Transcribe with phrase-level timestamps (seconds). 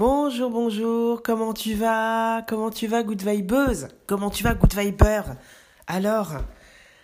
[0.00, 2.42] Bonjour, bonjour, comment tu vas?
[2.48, 5.20] Comment tu vas, good vibeuse Comment tu vas, good viber?
[5.86, 6.36] Alors,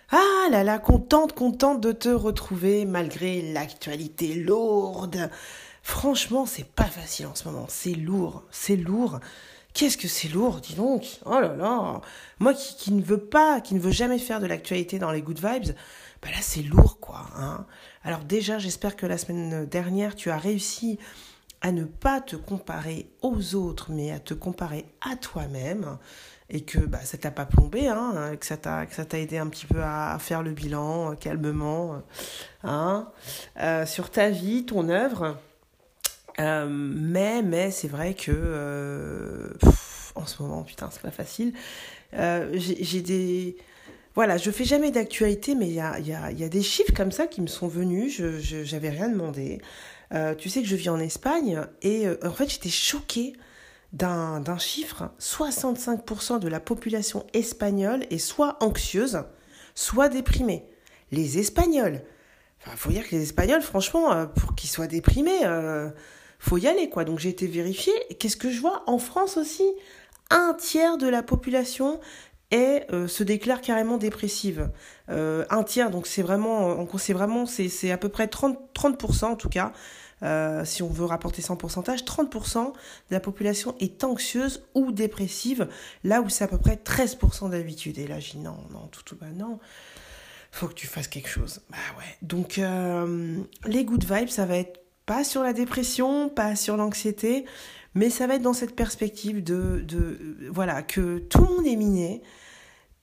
[0.09, 5.29] ah là là, contente, contente de te retrouver malgré l'actualité lourde.
[5.83, 9.19] Franchement, c'est pas facile en ce moment, c'est lourd, c'est lourd.
[9.75, 11.19] Qu'est-ce que c'est lourd, dis donc?
[11.27, 12.01] Oh là là
[12.39, 15.37] Moi qui, ne veux pas, qui ne veux jamais faire de l'actualité dans les good
[15.37, 15.75] vibes,
[16.23, 17.27] bah là c'est lourd quoi.
[17.37, 17.67] Hein
[18.03, 20.97] Alors déjà, j'espère que la semaine dernière, tu as réussi
[21.61, 25.97] à ne pas te comparer aux autres, mais à te comparer à toi-même,
[26.49, 29.81] et que bah, ça t'a pas plombé, hein, que ça t'a aidé un petit peu
[29.81, 31.97] à, faire le bilan euh, calmement, euh,
[32.63, 33.11] hein,
[33.59, 35.37] euh, sur ta vie, ton œuvre.
[36.39, 39.51] Mais mais c'est vrai que
[40.13, 41.53] en ce moment, putain, c'est pas facile.
[42.13, 43.57] J'ai des
[44.13, 46.93] voilà, je fais jamais d'actualité, mais il y a, y, a, y a des chiffres
[46.95, 48.17] comme ça qui me sont venus.
[48.17, 49.61] Je j'avais rien demandé.
[50.13, 53.33] Euh, tu sais que je vis en Espagne et euh, en fait j'étais choquée
[53.93, 55.11] d'un chiffre.
[55.19, 59.23] 65% de la population espagnole est soit anxieuse,
[59.75, 60.65] soit déprimée.
[61.11, 62.01] Les Espagnols.
[62.75, 65.39] Faut dire que les Espagnols, franchement, euh, pour qu'ils soient déprimés,
[66.39, 67.05] faut y aller, quoi.
[67.05, 67.93] Donc j'ai été vérifiée.
[68.19, 69.63] Qu'est-ce que je vois En France aussi,
[70.29, 71.99] un tiers de la population
[72.51, 74.69] est, euh, se déclare carrément dépressive.
[75.09, 79.35] Euh, un tiers, donc c'est vraiment, c'est vraiment, c'est à peu près 30, 30% en
[79.35, 79.73] tout cas,
[80.23, 82.71] euh, si on veut rapporter ça en pourcentage, 30% de
[83.11, 85.67] la population est anxieuse ou dépressive,
[86.03, 87.99] là où c'est à peu près 13% d'habitude.
[87.99, 89.59] Et là, je dis non, non, tout, tout, bah non,
[90.51, 91.61] faut que tu fasses quelque chose.
[91.69, 92.17] Bah ouais.
[92.21, 97.45] Donc, euh, les good vibes, ça va être pas sur la dépression, pas sur l'anxiété,
[97.97, 99.83] mais ça va être dans cette perspective de,
[100.51, 102.21] voilà, que tout le monde est miné.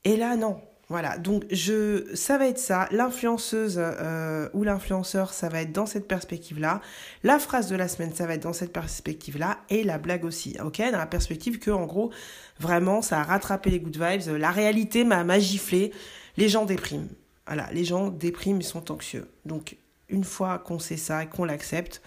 [0.05, 0.61] Et là, non.
[0.91, 2.87] Voilà, donc je, ça va être ça.
[2.91, 6.81] L'influenceuse euh, ou l'influenceur, ça va être dans cette perspective-là.
[7.23, 9.59] La phrase de la semaine, ça va être dans cette perspective-là.
[9.71, 10.79] Et la blague aussi, ok?
[10.93, 12.13] Dans la perspective que, en gros,
[12.61, 14.37] vraiment, ça a rattrapé les good vibes.
[14.37, 15.91] La réalité m'a giflé.
[16.37, 17.09] Les gens dépriment.
[17.47, 19.29] Voilà, les gens dépriment, ils sont anxieux.
[19.47, 19.77] Donc,
[20.09, 22.03] une fois qu'on sait ça et qu'on l'accepte,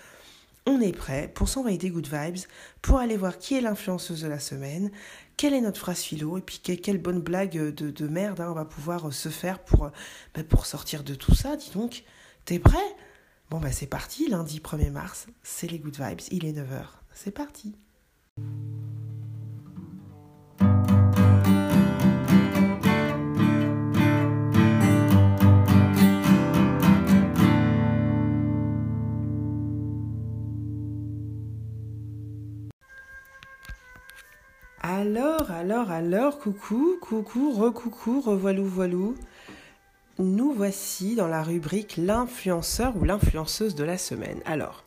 [0.68, 2.46] on est prêt pour s'envoyer des good vibes,
[2.82, 4.92] pour aller voir qui est l'influenceuse de la semaine,
[5.38, 8.54] quelle est notre phrase philo, et puis quelle, bonne blague de, de merde hein, on
[8.54, 9.90] va pouvoir se faire pour,
[10.36, 11.56] bah, pour sortir de tout ça.
[11.56, 12.04] Dis donc,
[12.46, 12.78] t'es prêt?
[13.50, 16.84] Bon, bah c'est parti, lundi 1er mars, c'est les good vibes, il est 9h.
[17.14, 17.74] C'est parti
[34.90, 39.16] Alors, alors, alors, coucou, coucou, recoucou, revoilou, voilou.
[40.18, 44.40] Nous voici dans la rubrique l'influenceur ou l'influenceuse de la semaine.
[44.46, 44.86] Alors,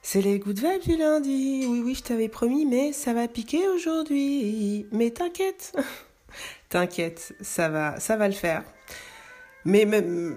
[0.00, 1.66] c'est les good vibes du lundi.
[1.68, 4.86] Oui, oui, je t'avais promis, mais ça va piquer aujourd'hui.
[4.92, 5.76] Mais t'inquiète,
[6.68, 8.62] t'inquiète, ça va, ça va le faire.
[9.64, 9.82] Mais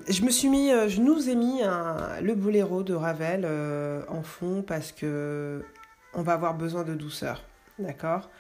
[0.08, 4.64] je me suis mis, je nous ai mis le boléro de Ravel euh, en fond
[4.66, 5.64] parce que
[6.16, 7.44] on va avoir besoin de douceur,
[7.78, 8.32] d'accord?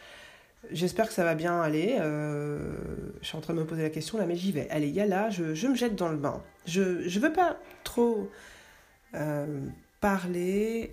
[0.72, 1.98] J'espère que ça va bien aller.
[2.00, 2.74] Euh,
[3.22, 4.70] je suis en train de me poser la question là, mais j'y vais.
[4.70, 6.44] Allez, il y a là, je, je, me jette dans le bain.
[6.66, 8.30] Je ne veux pas trop
[9.16, 9.68] euh,
[10.02, 10.92] parler,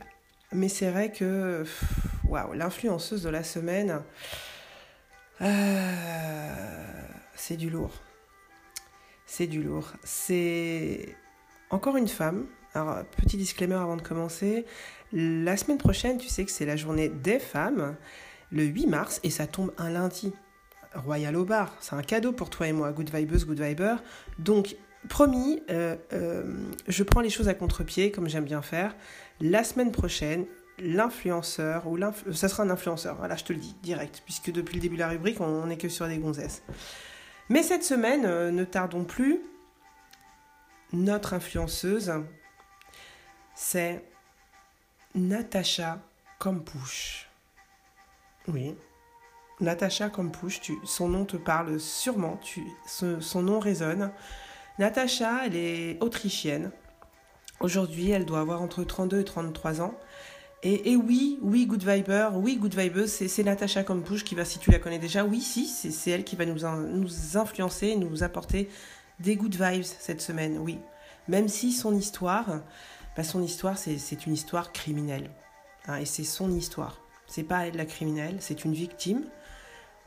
[0.53, 1.65] mais c'est vrai que
[2.28, 4.03] waouh, l'influenceuse de la semaine,
[5.43, 6.53] euh,
[7.34, 7.92] c'est du lourd.
[9.27, 9.92] C'est du lourd.
[10.04, 11.16] C'est
[11.71, 12.47] encore une femme.
[12.74, 14.65] Alors, petit disclaimer avant de commencer.
[15.13, 17.97] La semaine prochaine, tu sais que c'est la journée des femmes
[18.51, 20.33] le 8 mars et ça tombe un lundi.
[20.95, 23.97] Royal au bar, c'est un cadeau pour toi et moi, Good Vibes, Good Viber.
[24.39, 24.77] Donc,
[25.09, 26.45] promis, euh, euh,
[26.89, 28.95] je prends les choses à contre-pied, comme j'aime bien faire.
[29.41, 30.47] La semaine prochaine,
[30.78, 32.33] l'influenceur, ou l'influ...
[32.34, 35.01] ça sera un influenceur, voilà, je te le dis, direct, puisque depuis le début de
[35.01, 36.63] la rubrique, on n'est que sur des gonzesses.
[37.49, 39.41] Mais cette semaine, euh, ne tardons plus,
[40.92, 42.13] notre influenceuse,
[43.54, 44.04] c'est
[45.15, 46.01] Natacha
[46.39, 47.26] Kampusch.
[48.48, 48.75] Oui.
[49.60, 52.39] Natacha Kampusch, tu, son nom te parle sûrement,
[52.87, 54.13] son nom résonne.
[54.78, 56.71] Natacha, elle est autrichienne.
[57.60, 59.95] Aujourd'hui, elle doit avoir entre 32 et 33 ans.
[60.63, 64.72] Et, oui, oui, Good Viber, oui, Good Vibeuse, c'est Natacha Kampusch qui va, si tu
[64.72, 68.69] la connais déjà, oui, si, c'est elle qui va nous, nous influencer, nous apporter
[69.21, 70.78] des good vibes cette semaine, oui.
[71.28, 72.63] Même si son histoire,
[73.16, 75.31] bah son histoire, c'est une histoire criminelle.
[75.87, 77.01] Hein, et c'est son histoire.
[77.27, 79.25] C'est pas elle la criminelle, c'est une victime.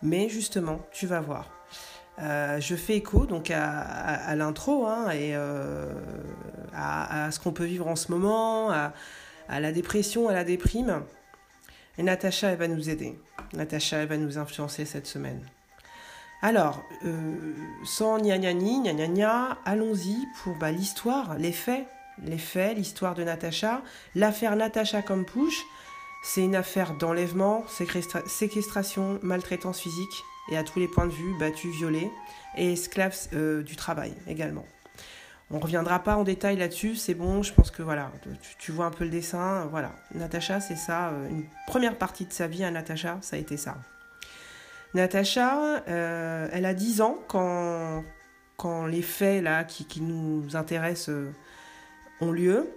[0.02, 1.50] Mais justement, tu vas voir.
[2.22, 5.94] Euh, je fais écho donc à, l'intro hein, et euh,
[6.74, 11.04] à, ce qu'on peut vivre en ce moment, à, la dépression, à la déprime.
[11.98, 13.18] Et Natacha, elle va nous aider.
[13.54, 15.42] Natacha, elle va nous influencer cette semaine.
[16.42, 21.86] Alors, euh, sans gna gna gna gna allons-y pour bah, l'histoire, les faits.
[22.24, 23.82] Les faits, l'histoire de Natacha.
[24.16, 25.66] L'affaire Natacha Kampusch,
[26.22, 31.70] c'est une affaire d'enlèvement, séquestration, maltraitance physique et à tous les points de vue, battu,
[31.70, 32.12] violé,
[32.58, 34.66] et esclave euh, du travail également.
[35.52, 38.12] On ne reviendra pas en détail là-dessus, c'est bon, je pense que voilà,
[38.60, 39.96] tu, vois un peu le dessin, voilà.
[40.14, 43.58] Natacha, c'est ça, euh, une première partie de sa vie à Natacha, ça a été
[43.58, 43.78] ça.
[44.94, 48.04] Natacha, euh, elle a 10 ans quand,
[48.88, 51.16] les faits là, qui, qui nous intéressent
[52.22, 52.70] ont lieu.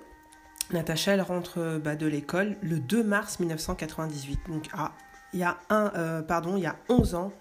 [0.73, 4.41] Natacha, elle rentre bah, de l'école le 2 mars 1998.
[4.49, 4.93] Donc, ah,
[5.33, 7.33] il y a un, pardon, il y a 11 ans,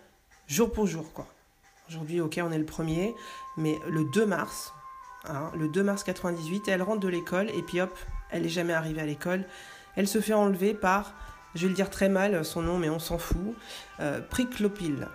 [0.48, 1.28] jour pour jour, quoi.
[1.90, 3.14] Aujourd'hui, ok, on est le premier,
[3.58, 4.74] mais le 2 mars,
[5.26, 7.94] hein, le 2 mars 98, elle rentre de l'école et puis hop,
[8.30, 9.44] elle n'est jamais arrivée à l'école.
[9.98, 11.14] Elle se fait enlever par,
[11.54, 13.56] je vais le dire très mal son nom, mais on s'en fout,
[14.00, 15.10] euh, Priclopil.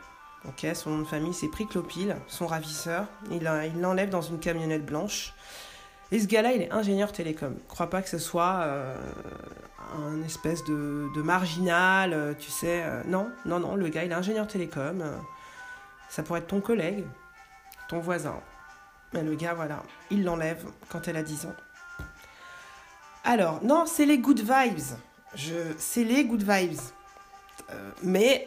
[0.46, 3.06] Ok, son nom de famille c'est Priclopil, son ravisseur.
[3.30, 3.42] Il
[3.80, 5.32] l'enlève dans une camionnette blanche.
[6.12, 7.56] Et ce gars-là, il est ingénieur télécom.
[7.68, 8.96] Crois pas que ce soit euh,
[9.98, 12.82] un espèce de, marginal, euh, tu sais.
[12.84, 15.04] Euh, non, non, non, le gars, il est ingénieur télécom.
[16.08, 17.04] ça pourrait être ton collègue,
[17.88, 18.40] ton voisin.
[19.12, 21.54] Mais le gars, voilà, il l'enlève quand elle a 10 ans.
[23.24, 24.96] Alors, non, c'est les good vibes.
[25.34, 26.78] Je, c'est les good vibes.
[28.02, 28.46] mais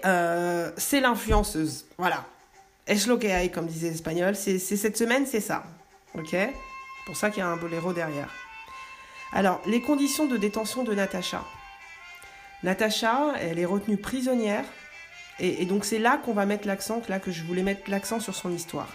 [0.78, 1.86] c'est l'influenceuse.
[1.98, 2.26] Voilà.
[2.88, 4.36] Es lo que hay, comme disait l'espagnol.
[4.36, 5.64] C'est cette semaine, c'est ça.
[6.16, 6.36] Ok?
[7.06, 8.30] Pour ça qu'il y a un boléro derrière.
[9.32, 11.44] Alors, les conditions de détention de Natacha.
[12.64, 14.66] Natacha, elle est retenue prisonnière.
[15.40, 18.36] Et, donc c'est là qu'on va mettre l'accent, là que je voulais mettre l'accent sur
[18.36, 18.90] son histoire.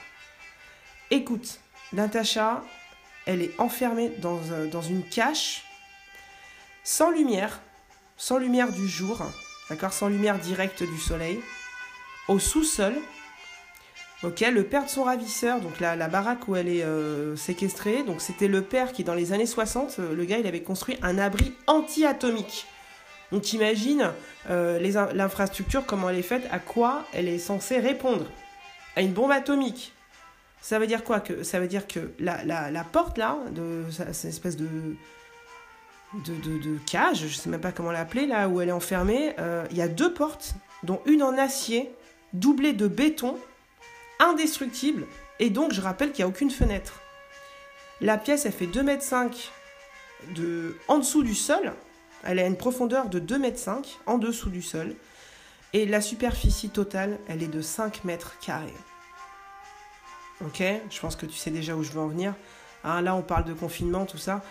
[1.10, 1.60] Écoute,
[1.92, 2.62] Natacha,
[3.24, 5.64] elle est enfermée dans, euh, dans une cache,
[6.82, 7.60] sans lumière,
[8.18, 9.22] sans lumière du jour,
[9.70, 11.40] d'accord, sans lumière directe du soleil,
[12.28, 12.94] au sous-sol,
[14.24, 18.22] Ok, le père de son ravisseur, donc la, baraque où elle est euh, séquestrée, donc
[18.22, 21.18] c'était le père qui, dans les années 60, euh, le gars, il avait construit un
[21.18, 22.64] abri anti-atomique.
[23.32, 24.12] Donc imagine
[24.48, 24.80] euh,
[25.12, 28.24] l'infrastructure, comment elle est faite, à quoi elle est censée répondre
[28.96, 29.92] À une bombe atomique.
[30.62, 34.56] Ça veut dire quoi que, Ça veut dire que la, porte là, de cette espèce
[34.56, 34.96] de,
[36.90, 39.34] cage, je sais même pas comment l'appeler, là où elle est enfermée,
[39.70, 41.90] il y a deux portes, dont une en acier,
[42.32, 43.36] doublée de béton,
[44.18, 45.06] indestructible,
[45.38, 47.00] et donc je rappelle qu'il n'y a aucune fenêtre.
[48.00, 49.30] La pièce, elle fait 2,5 m
[50.34, 51.72] de, en dessous du sol,
[52.22, 54.94] elle a une profondeur de 2,5 m en dessous du sol,
[55.72, 58.72] et la superficie totale, elle est de 5 mètres carrés.
[60.44, 62.34] Ok Je pense que tu sais déjà où je veux en venir.
[62.84, 64.42] Hein, là, on parle de confinement, tout ça.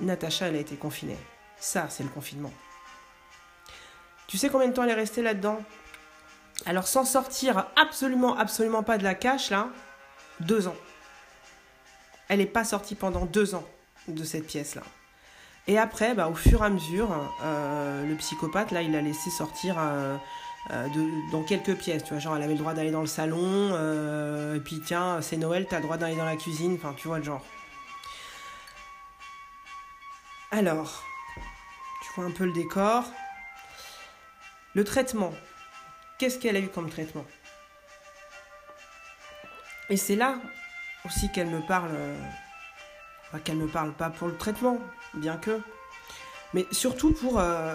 [0.00, 1.16] Natacha, elle a été confinée.
[1.58, 2.52] Ça, c'est le confinement.
[4.26, 5.58] Tu sais combien de temps elle est restée là-dedans?
[6.66, 9.68] Alors sans sortir absolument, absolument pas de la cache, là,
[10.40, 10.76] deux ans.
[12.28, 13.66] Elle n'est pas sortie pendant deux ans
[14.08, 14.82] de cette pièce-là.
[15.66, 17.10] Et après, bah, au fur et à mesure,
[17.42, 20.16] euh, le psychopathe, là, il a laissé sortir euh,
[20.70, 20.86] euh,
[21.32, 22.02] dans quelques pièces.
[22.04, 23.70] Tu vois, genre, elle avait le droit d'aller dans le salon,
[24.54, 27.18] et puis tiens, c'est Noël, t'as le droit d'aller dans la cuisine, enfin, tu vois
[27.18, 27.44] le genre.
[30.50, 31.04] Alors,
[32.02, 33.04] tu vois un peu le décor.
[34.74, 35.32] Le traitement,
[36.20, 37.24] Qu'est-ce qu'elle a eu comme traitement?
[39.88, 40.38] Et c'est là
[41.06, 42.18] aussi qu'elle me parle, euh,
[43.42, 44.78] qu'elle ne me parle pas pour le traitement,
[45.14, 45.62] bien que,
[46.52, 47.74] mais surtout pour, euh,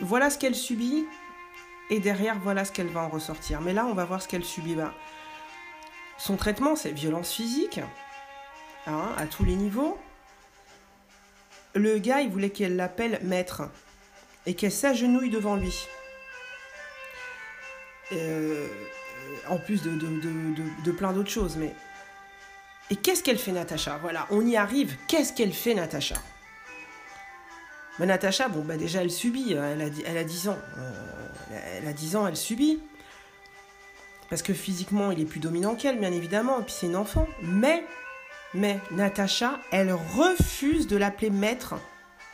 [0.00, 1.04] voilà ce qu'elle subit,
[1.90, 3.60] et derrière, voilà ce qu'elle va en ressortir.
[3.60, 4.74] Mais là, on va voir ce qu'elle subit.
[4.74, 4.90] Ben,
[6.16, 7.80] son traitement, c'est violence physique,
[8.86, 10.00] hein, à tous les niveaux.
[11.74, 13.68] Le gars, il voulait qu'elle l'appelle maître
[14.46, 15.86] et qu'elle s'agenouille devant lui.
[18.12, 18.68] Euh,
[19.48, 21.56] en plus de, plein d'autres choses.
[21.56, 21.74] Mais
[22.90, 23.98] et qu'est-ce qu'elle fait, Natacha?
[24.02, 24.96] Voilà, on y arrive.
[25.08, 26.16] Qu'est-ce qu'elle fait, Natacha?
[27.98, 29.52] Ben, Natacha, bon, bah déjà, elle subit.
[29.52, 30.58] Elle a, elle a 10 ans.
[30.78, 31.28] Euh,
[31.78, 32.80] elle a 10 ans, elle subit.
[34.28, 36.60] Parce que physiquement, il est plus dominant qu'elle, bien évidemment.
[36.60, 37.28] Et puis, c'est une enfant.
[37.42, 37.84] Mais,
[38.54, 41.74] mais, Natacha, elle refuse de l'appeler maître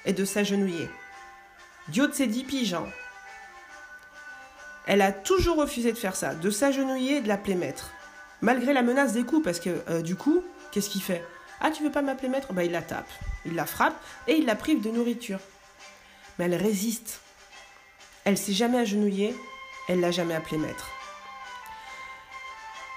[0.04, 0.88] et de s'agenouiller.
[1.98, 2.74] haut de ses 10 piges.
[2.74, 2.86] hein.
[4.88, 7.90] Elle a toujours refusé de faire ça, de s'agenouiller et de l'appeler maître.
[8.40, 10.42] Malgré la menace des coups, parce que euh, du coup,
[10.72, 11.22] qu'est-ce qu'il fait?
[11.60, 12.54] Ah, tu veux pas m'appeler maître?
[12.54, 13.10] Bah, il la tape,
[13.44, 15.40] il la frappe et il la prive de nourriture.
[16.38, 17.20] Mais elle résiste.
[18.24, 19.36] Elle s'est jamais agenouillée,
[19.88, 20.88] elle l'a jamais appelé maître.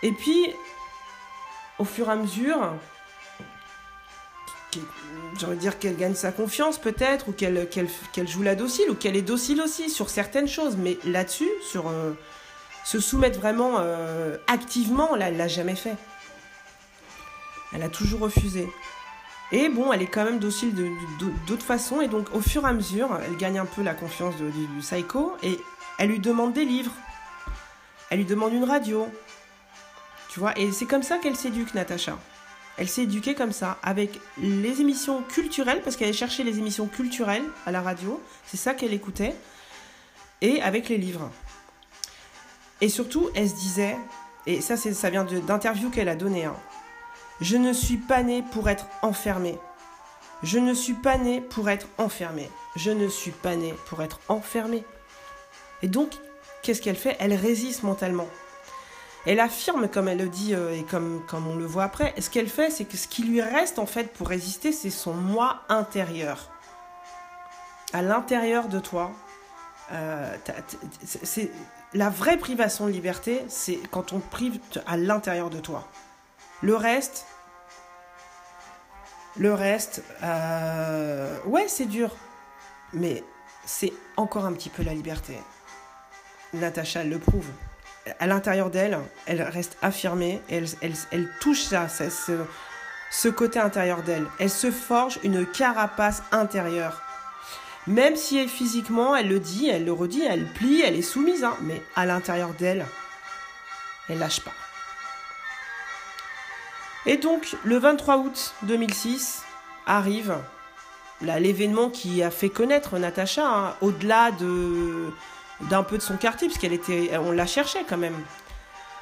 [0.02, 0.54] Et puis,
[1.78, 2.74] au fur et à mesure,
[5.40, 8.96] j'ai envie de dire qu'elle gagne sa confiance peut-être, ou qu'elle joue la docile, ou
[8.96, 12.12] qu'elle est docile aussi sur certaines choses, mais là-dessus, sur euh,
[12.86, 15.96] se soumettre vraiment euh, activement, là, elle l'a jamais fait.
[17.74, 18.68] Elle a toujours refusé.
[19.54, 20.74] Et bon, elle est quand même docile
[21.48, 24.36] d'autres façons, et donc au fur et à mesure, elle gagne un peu la confiance
[24.38, 25.60] de- du, du psycho, et
[25.98, 26.92] elle lui demande des livres,
[28.10, 29.08] elle lui demande une radio,
[30.30, 32.18] tu vois, et c'est comme ça qu'elle s'éduque, Natacha.
[32.82, 37.44] Elle s'est éduquée comme ça, avec les émissions culturelles, parce qu'elle chercher les émissions culturelles
[37.68, 39.36] à la radio, c'est ça qu'elle écoutait,
[40.42, 41.30] et avec les livres.
[42.82, 43.96] Et surtout, elle se disait,
[44.48, 46.56] et ça, ça vient d'interviews qu'elle a données, hein,
[47.40, 49.60] je ne suis pas née pour être enfermée.
[50.42, 52.50] Je ne suis pas née pour être enfermée.
[52.76, 54.84] Je ne suis pas née pour être enfermée.
[55.84, 56.14] Et donc,
[56.64, 57.16] qu'est-ce qu'elle fait?
[57.20, 58.28] Elle résiste mentalement.
[59.28, 62.50] Elle affirme, comme elle le dit euh, et comme, on le voit après, ce qu'elle
[62.50, 66.50] fait, c'est que ce qui lui reste en fait pour résister, c'est son moi intérieur.
[67.94, 69.12] À l'intérieur de toi,
[69.92, 70.36] euh,
[71.04, 71.52] c'est-
[71.94, 75.88] la vraie privation de liberté, c'est quand on prive à l'intérieur de toi.
[76.62, 77.26] Le reste,
[79.38, 82.16] le reste, euh, ouais, c'est dur,
[82.94, 83.24] mais
[83.66, 85.38] c'est encore un petit peu la liberté.
[86.54, 87.48] Natacha le prouve
[88.20, 94.26] à l'intérieur d'elle, elle reste affirmée, elle, touche ça, ce, côté intérieur d'elle.
[94.40, 97.02] Elle se forge une carapace intérieure.
[97.88, 101.44] Même si elle, physiquement, elle le dit, elle le redit, elle plie, elle est soumise,
[101.44, 102.86] hein, mais à l'intérieur d'elle,
[104.10, 104.52] elle lâche pas.
[107.06, 109.44] Et donc, le 23 août 2006
[109.88, 110.36] arrive
[111.22, 115.12] l'événement qui a fait connaître Natacha, hein, au-delà de
[115.70, 118.16] d'un peu de son quartier, puisqu'elle était, on la cherchait quand même.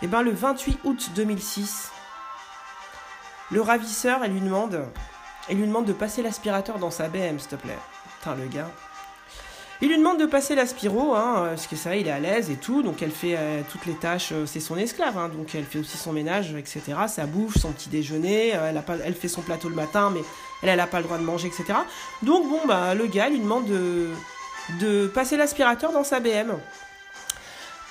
[0.02, 1.92] Et ben le 28 août 2006,
[3.52, 4.86] le ravisseur, elle lui demande,
[5.50, 7.78] elle lui demande de passer l'aspirateur dans sa BM, s'il te plaît.
[8.20, 8.70] Putain le gars.
[9.82, 12.58] Il lui demande de passer l'aspiro, hein, parce que ça, il est à l'aise et
[12.58, 15.64] tout, donc elle fait euh, toutes les tâches, euh, c'est son esclave, hein, donc elle
[15.64, 16.82] fait aussi son ménage, etc.
[17.08, 18.74] Sa bouffe, son petit déjeuner, euh,
[19.06, 20.20] elle, fait son plateau le matin, mais
[20.62, 21.80] elle, elle a pas le droit de manger, etc.
[22.24, 24.10] Donc bon, bah le gars lui demande de,
[24.80, 26.58] de passer l'aspirateur dans sa BM.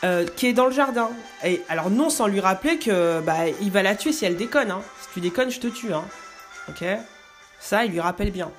[0.05, 1.11] euh, qui est dans le jardin.
[1.45, 4.71] Et alors non sans lui rappeler que bah il va la tuer si elle déconne.
[4.71, 4.83] Hein.
[5.01, 5.93] Si tu déconnes, je te tue.
[5.93, 6.05] Hein.
[6.69, 6.85] Ok?
[7.61, 8.51] Ça, il lui rappelle bien.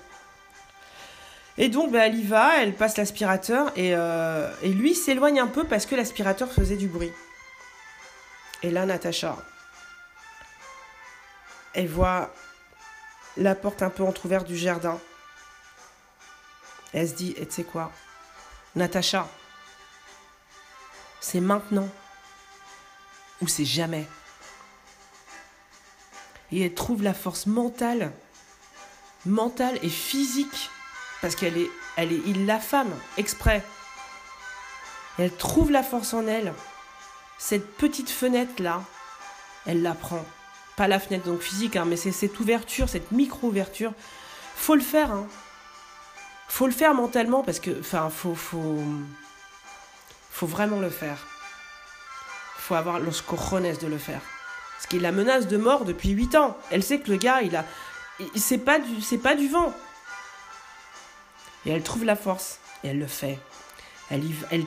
[1.57, 5.47] Et donc bah, elle y va, elle passe l'aspirateur et, euh, et lui s'éloigne un
[5.47, 7.11] peu parce que l'aspirateur faisait du bruit.
[8.61, 9.37] Et là, Natacha,
[11.73, 12.29] elle voit
[13.37, 14.99] la porte un peu entrouverte du jardin.
[16.91, 17.91] Elle se dit, et tu sais quoi?
[18.75, 19.27] Natacha,
[21.19, 21.89] c'est maintenant
[23.41, 24.07] ou c'est jamais.
[26.51, 28.11] Et elle trouve la force mentale,
[29.25, 30.69] mentale et physique,
[31.21, 33.63] parce qu'elle est, elle est, il la femme, exprès.
[35.17, 36.53] Elle trouve la force en elle.
[37.37, 38.83] Cette petite fenêtre là,
[39.65, 40.25] elle la prend.
[40.75, 43.93] Pas la fenêtre donc physique, hein, mais c'est cette ouverture, cette micro-ouverture.
[44.55, 45.27] Faut le faire, hein.
[46.49, 48.83] Faut le faire mentalement parce que, enfin, faut, faut,
[50.31, 51.17] faut vraiment le faire.
[52.57, 54.21] Faut avoir los cojones de le faire.
[54.75, 56.57] Parce qu'il la menace de mort depuis 8 ans.
[56.71, 57.65] Elle sait que le gars, il a,
[58.35, 59.73] c'est pas du, pas du vent.
[61.65, 63.37] Et elle trouve la force et elle le fait.
[64.09, 64.23] Elle,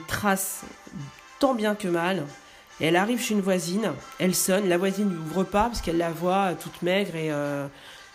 [0.06, 0.62] trace
[1.40, 2.26] tant bien que mal.
[2.80, 5.98] Et elle arrive chez une voisine, elle sonne, la voisine ne ouvre pas parce qu'elle
[5.98, 7.66] la voit toute maigre et euh,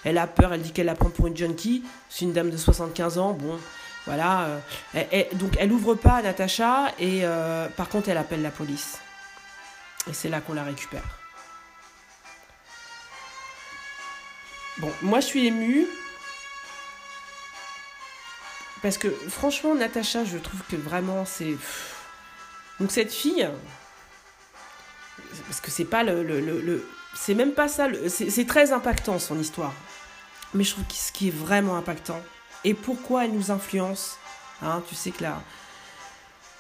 [0.04, 1.84] elle a peur, elle dit qu'elle la prend pour une junkie.
[2.10, 3.60] C'est une dame de 75 ans, bon,
[4.06, 4.60] voilà.
[4.96, 9.00] euh, donc elle ouvre pas à Natacha et euh, par contre elle appelle la police.
[10.10, 11.04] Et c'est là qu'on la récupère.
[14.78, 15.86] Bon, moi je suis émue.
[18.84, 21.58] Parce que franchement, Natacha, je trouve que vraiment c'est.
[22.80, 23.50] Donc cette fille.
[25.48, 27.88] Parce que c'est pas le- le- c'est même pas ça.
[28.08, 29.74] C'est très impactant son histoire.
[30.54, 32.20] Mais je trouve que ce qui est vraiment impactant.
[32.64, 34.18] Et pourquoi elle nous influence.
[34.62, 35.42] Hein, tu sais que là.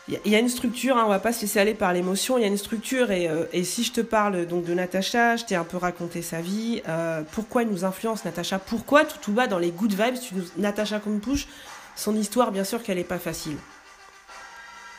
[0.10, 2.42] Il y a- une structure, hein, on va pas se laisser aller par l'émotion, il
[2.42, 5.56] y a une structure et, euh, si je te parle donc de Natacha, je t'ai
[5.56, 9.60] un peu raconté sa vie, euh, pourquoi elle nous influence Natacha, pourquoi tout, bas dans
[9.60, 11.48] les good vibes, tu nous, Natacha Kumpush,
[11.98, 13.58] son histoire bien sûr qu'elle est pas facile.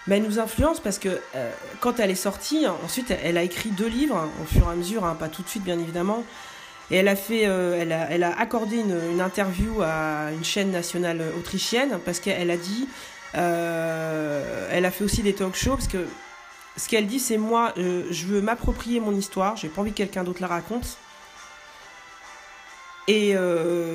[0.09, 1.50] Mais elle nous influence parce que euh,
[1.81, 5.05] quand elle est sortie, ensuite elle a écrit deux livres au fur et à mesure,
[5.05, 6.25] hein, pas tout de suite bien évidemment.
[6.91, 10.71] Et elle a fait, euh, elle, a, elle, a, accordé une, interview à une chaîne
[10.71, 12.88] nationale autrichienne parce qu'elle a dit,
[13.35, 16.07] euh, elle a fait aussi des talk shows parce que
[16.79, 20.25] ce qu'elle dit, c'est moi, je veux m'approprier mon histoire, j'ai pas envie que quelqu'un
[20.25, 20.97] d'autre la raconte.
[23.09, 23.35] Et,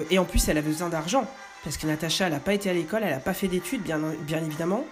[0.10, 1.26] et, en plus, elle a besoin d'argent
[1.64, 4.00] parce que Natacha, elle n'a pas été à l'école, elle n'a pas fait d'études, bien,
[4.28, 4.86] bien évidemment.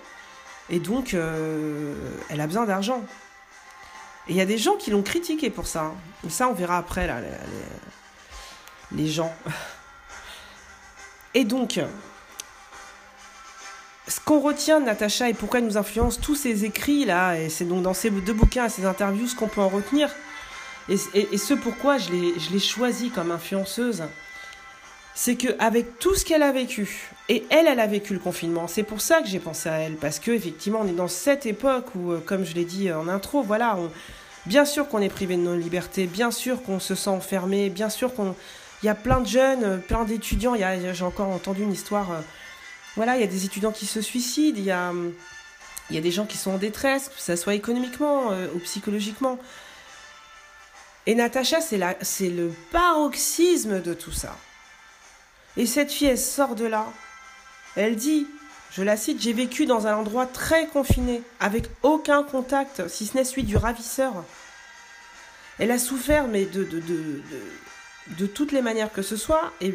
[0.71, 1.93] Et donc, euh,
[2.29, 3.03] elle a besoin d'argent.
[4.27, 5.93] Et il y a des gens qui l'ont critiqué pour ça.
[6.25, 7.17] Et ça, on verra après, là,
[8.93, 9.33] les, gens.
[11.33, 11.79] Et donc,
[14.07, 17.49] ce qu'on retient de Natacha et pourquoi elle nous influence tous ces écrits là, et
[17.49, 20.09] c'est donc dans ces deux bouquins et ces interviews ce qu'on peut en retenir,
[20.89, 24.03] et, et, et ce pourquoi je l'ai choisie comme influenceuse,
[25.13, 28.67] c'est que avec tout ce qu'elle a vécu, et elle, elle a vécu le confinement,
[28.67, 31.45] c'est pour ça que j'ai pensé à elle, parce que effectivement on est dans cette
[31.45, 33.91] époque où, comme je l'ai dit en intro, voilà, on,
[34.45, 37.89] bien sûr qu'on est privé de nos libertés, bien sûr qu'on se sent enfermé, bien
[37.89, 38.35] sûr qu'on,
[38.83, 42.07] il y a plein de jeunes, plein d'étudiants, j'ai encore entendu une histoire
[42.95, 44.91] voilà, il y a des étudiants qui se suicident, il y a,
[45.89, 48.59] il y a des gens qui sont en détresse, que ce soit économiquement euh, ou
[48.59, 49.39] psychologiquement.
[51.05, 54.35] Et Natacha, c'est, c'est le paroxysme de tout ça.
[55.57, 56.85] Et cette fille, elle sort de là.
[57.75, 58.27] Elle dit,
[58.71, 63.17] je la cite, j'ai vécu dans un endroit très confiné, avec aucun contact, si ce
[63.17, 64.13] n'est celui du ravisseur.
[65.59, 69.51] Elle a souffert, mais de, toutes les manières que ce soit.
[69.59, 69.73] Et,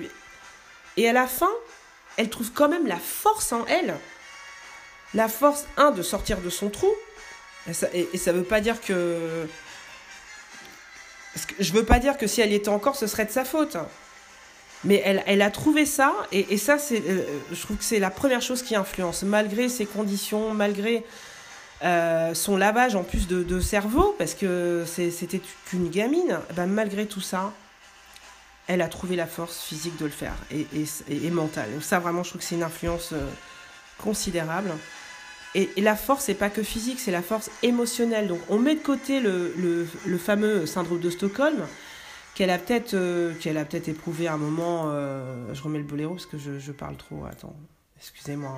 [0.97, 1.51] et à la fin,
[2.17, 3.95] elle trouve quand même la force en elle.
[5.15, 6.91] La force, un, de sortir de son trou.
[7.69, 9.47] Et ça, et, ça veut pas dire que...
[11.59, 13.77] Je veux pas dire que si elle y était encore, ce serait de sa faute.
[14.85, 18.11] Mais elle, elle a trouvé ça, et, ça, c'est, euh, je trouve que c'est la
[18.11, 19.23] première chose qui influence.
[19.23, 21.05] Malgré ses conditions, malgré
[21.83, 27.21] euh, son lavage en plus de, cerveau, parce que c'était qu'une gamine, ben malgré tout
[27.21, 27.53] ça,
[28.67, 31.73] elle a trouvé la force physique de le faire et, et, et, mentale.
[31.73, 33.29] Donc ça, vraiment, je trouve que c'est une influence euh,
[33.99, 34.71] considérable.
[35.55, 38.29] Et, la force, c'est pas que physique, c'est la force émotionnelle.
[38.29, 39.55] Donc on met de côté le,
[40.05, 41.67] le fameux syndrome de Stockholm
[42.37, 44.91] qu'elle a peut-être euh, qu'elle a peut-être éprouvé un moment.
[44.91, 47.25] Euh, je remets le boléro parce que je, je parle trop.
[47.25, 47.57] Attends,
[47.97, 48.57] excusez-moi.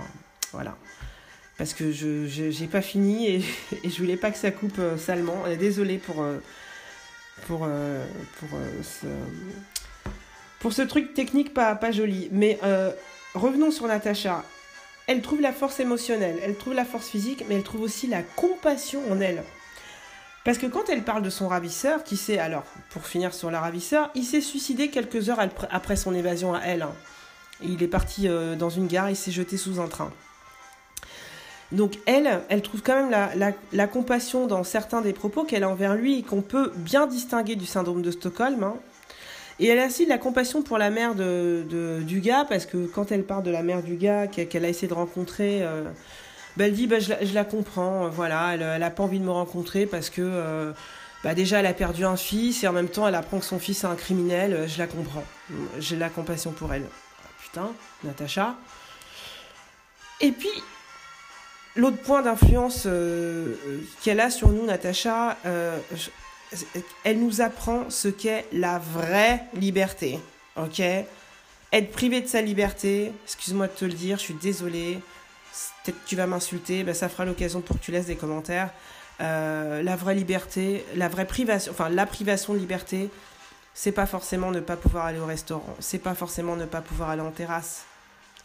[0.53, 0.77] Voilà.
[1.57, 3.37] Parce que je j'ai pas fini et,
[3.85, 5.45] et je voulais pas que ça coupe euh, salement.
[5.59, 6.17] Désolée pour
[7.47, 7.69] pour
[8.41, 8.49] pour
[8.83, 9.07] ce
[10.59, 12.29] pour ce truc technique pas, pas joli.
[12.33, 12.59] Mais
[13.35, 14.45] revenons sur Natacha.
[15.07, 18.23] Elle trouve la force émotionnelle, elle trouve la force physique, mais elle trouve aussi la
[18.23, 19.43] compassion en elle.
[20.45, 23.61] Parce que quand elle parle de son ravisseur, qui s'est, alors, pour finir sur la
[23.61, 26.83] ravisseur, il s'est suicidé quelques heures après son évasion à elle.
[26.83, 26.95] Hein.
[27.63, 30.11] Il est parti euh, dans une gare, il s'est jeté sous un train.
[31.71, 35.69] Donc elle, elle trouve quand même la, la, compassion dans certains des propos qu'elle a
[35.69, 38.63] envers lui qu'on peut bien distinguer du syndrome de Stockholm.
[38.63, 38.77] Hein.
[39.61, 42.87] Et elle a aussi de la compassion pour la mère de du gars, parce que
[42.87, 45.83] quand elle parle de la mère du gars qu'elle a essayé de rencontrer, euh,
[46.59, 49.87] bah elle bah, je, la, comprends, voilà, elle, elle a pas envie de me rencontrer
[49.87, 50.73] parce que euh,
[51.23, 53.61] bah déjà elle a perdu un fils et en même temps elle apprend que son
[53.61, 55.23] fils est un criminel, je la comprends.
[55.79, 56.85] J'ai la compassion pour elle.
[57.45, 57.71] Putain,
[58.03, 58.57] Natacha.
[60.21, 60.49] Et puis,
[61.77, 63.55] l'autre point d'influence euh,
[64.03, 65.79] qu'elle a sur nous, Natacha, euh,
[67.05, 70.19] elle nous apprend ce qu'est la vraie liberté.
[70.57, 70.81] Ok?
[70.81, 74.99] Être privé de sa liberté, excuse-moi de te le dire, je suis désolée.
[75.85, 78.71] Peut-être tu vas m'insulter, ben ça fera l'occasion pour que tu laisses des commentaires.
[79.21, 83.11] Euh, la vraie liberté, la vraie privation, enfin la privation de liberté,
[83.75, 87.11] c'est pas forcément ne pas pouvoir aller au restaurant, c'est pas forcément ne pas pouvoir
[87.11, 87.85] aller en terrasse.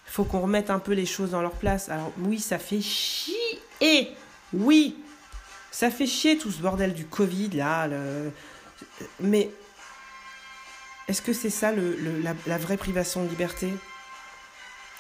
[0.06, 1.90] Faut qu'on remette un peu les choses dans leur place.
[1.90, 3.36] Alors oui, ça fait chier.
[4.54, 4.98] Oui,
[5.72, 7.88] ça fait chier tout ce bordel du Covid là.
[9.20, 9.50] Mais
[11.08, 11.98] est-ce que c'est ça le,
[12.48, 13.74] la, vraie privation de liberté?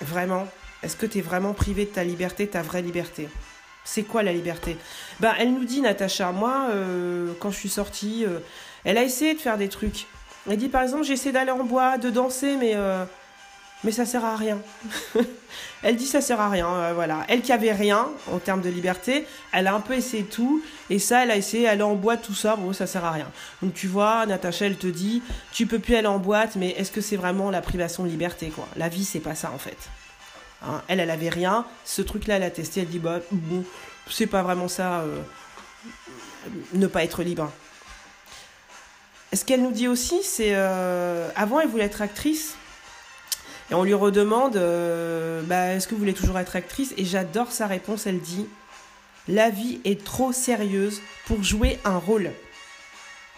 [0.01, 0.47] Vraiment?
[0.83, 3.29] Est-ce que tu es vraiment privé de ta liberté, ta vraie liberté?
[3.85, 4.77] C'est quoi la liberté?
[5.19, 8.39] Ben, elle nous dit, Natacha, moi, euh, quand je suis sortie, euh,
[8.83, 10.07] elle a essayé de faire des trucs.
[10.49, 13.05] Elle dit, par exemple, j'ai essayé d'aller en bois, de danser, mais euh,
[13.83, 14.59] mais ça sert à rien.
[15.83, 17.25] elle dit ça sert à rien, euh, voilà.
[17.27, 20.99] Elle qui avait rien en termes de liberté, elle a un peu essayé tout, et
[20.99, 23.29] ça, elle a essayé, est en boîte, tout ça, bon, ça sert à rien.
[23.61, 26.91] Donc tu vois, Natacha, elle te dit, tu peux plus aller en boîte, mais est-ce
[26.91, 28.67] que c'est vraiment la privation de liberté, quoi?
[28.77, 29.77] La vie, c'est pas ça, en fait.
[30.65, 33.63] Hein elle, elle avait rien, ce truc-là, elle a testé, elle dit, bah, bon,
[34.09, 35.21] c'est pas vraiment ça, euh,
[36.73, 37.51] ne pas être libre.
[39.33, 42.55] Ce qu'elle nous dit aussi, c'est, euh, avant, elle voulait être actrice,
[43.71, 46.93] et on lui redemande euh, bah, est-ce que vous voulez toujours être actrice?
[46.97, 48.05] Et j'adore sa réponse.
[48.05, 48.45] Elle dit
[49.29, 52.31] La vie est trop sérieuse pour jouer un rôle.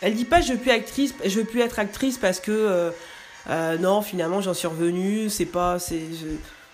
[0.01, 2.91] Elle dit pas je veux plus actrice, je veux plus être actrice parce que
[3.79, 6.01] non finalement j'en suis revenue, c'est pas c'est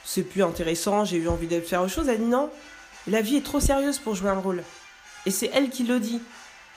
[0.04, 2.08] c'est plus intéressant, j'ai eu envie de faire autre chose.
[2.10, 2.50] Elle dit non,
[3.08, 4.64] la vie est trop sérieuse pour jouer un rôle.
[5.26, 6.22] Et c'est elle qui le dit.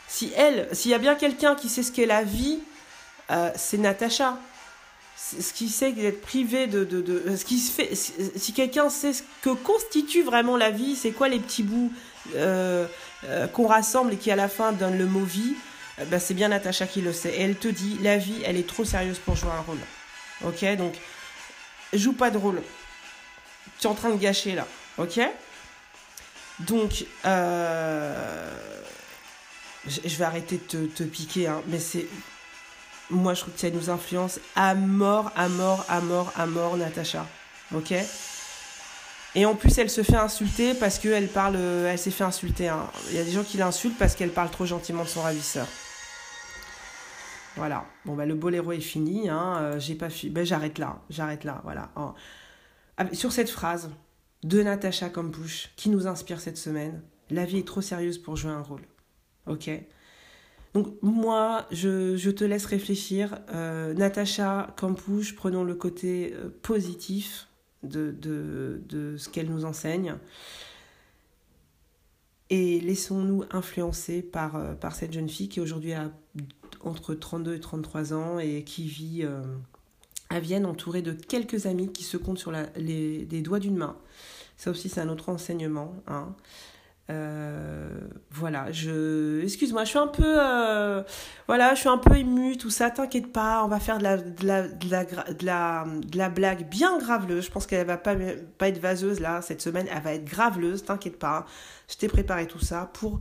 [0.09, 2.61] Si elle, s'il y a bien quelqu'un qui sait ce qu'est la vie,
[3.31, 4.39] euh, c'est Natacha.
[5.17, 7.95] Ce qui sait d'être privé de, de, de, ce qui se fait.
[7.95, 11.93] Si, quelqu'un sait ce que constitue vraiment la vie, c'est quoi les petits bouts
[12.35, 12.87] euh,
[13.27, 15.55] euh, qu'on rassemble et qui à la fin donnent le mot vie,
[16.09, 17.31] ben c'est bien Natacha qui le sait.
[17.31, 19.79] Et elle te dit, la vie, elle est trop sérieuse pour jouer un rôle.
[20.45, 20.95] Ok, donc
[21.93, 22.61] joue pas de rôle.
[23.79, 24.67] Tu es en train de gâcher là.
[24.99, 25.21] Ok?
[26.61, 28.51] Donc, euh,
[29.87, 32.07] je vais arrêter de te, piquer, hein, mais c'est.
[33.11, 36.77] Moi, je trouve que ça nous influence à mort, à mort, à mort, à mort,
[36.77, 37.27] Natacha.
[37.75, 37.93] Ok?
[39.35, 41.57] Et en plus, elle se fait insulter parce qu'elle parle.
[41.57, 42.69] Elle s'est fait insulter.
[42.69, 42.89] Hein.
[43.11, 45.67] Il y a des gens qui l'insultent parce qu'elle parle trop gentiment de son ravisseur.
[47.57, 47.85] Voilà.
[48.05, 49.29] Bon, bah, le boléro est fini.
[49.29, 49.59] Hein.
[49.61, 50.99] Euh, j'ai pas ben, j'arrête là.
[51.11, 51.61] J'arrête là.
[51.65, 51.91] Voilà.
[51.97, 52.15] Ah,
[53.13, 53.91] sur cette phrase
[54.43, 58.53] de Natacha Kampusch qui nous inspire cette semaine, la vie est trop sérieuse pour jouer
[58.53, 58.83] un rôle.
[59.47, 59.71] Ok
[60.75, 63.39] donc moi, je, te laisse réfléchir.
[63.51, 67.47] Euh, Natacha Campouche, prenons le côté euh, positif
[67.85, 70.17] de, de, ce qu'elle nous enseigne.
[72.51, 76.11] Et laissons-nous influencer par, euh, par cette jeune fille qui aujourd'hui a
[76.81, 79.25] entre 32 et 33 ans et qui vit
[80.35, 83.97] à Vienne entourée de quelques amis qui se comptent sur les, doigts d'une main.
[84.57, 85.95] Ça aussi, c'est un autre enseignement.
[86.07, 86.35] Hein.
[87.11, 91.03] Euh, voilà, je excuse-moi, je suis un peu euh,
[91.47, 94.05] voilà, je suis un peu émue, tout ça, t'inquiète pas, on va faire de
[96.17, 97.45] la blague bien graveleuse.
[97.45, 101.19] Je pense qu'elle va pas être vaseuse là cette semaine, elle va être graveleuse, t'inquiète
[101.19, 101.45] pas.
[101.91, 103.21] Je t'ai préparé tout ça pour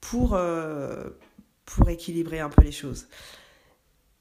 [0.00, 1.04] pour euh,
[1.66, 3.08] pour équilibrer un peu les choses.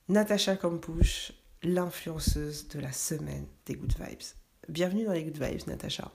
[0.09, 1.31] Natacha Kampusch,
[1.63, 4.35] l'influenceuse de la semaine des Good Vibes.
[4.67, 6.11] Bienvenue dans les Good Vibes, Natacha.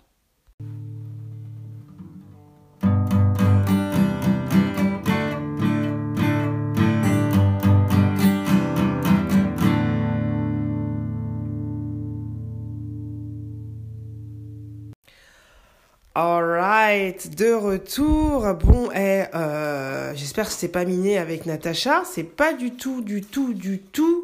[16.16, 18.54] Alright, de retour.
[18.54, 22.04] Bon, eh, euh, j'espère que c'est pas miné avec Natacha.
[22.04, 24.23] C'est pas du tout, du tout, du tout,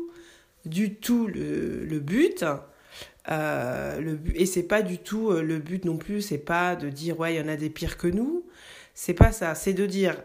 [0.71, 2.45] du tout le, le but.
[3.31, 6.23] Euh, le, et c'est pas du tout euh, le but non plus.
[6.23, 8.47] C'est pas de dire ouais, il y en a des pires que nous.
[8.95, 9.55] C'est pas ça.
[9.55, 10.17] C'est de dire